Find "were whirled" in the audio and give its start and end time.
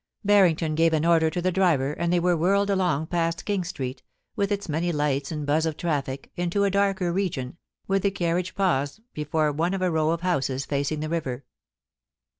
2.19-2.71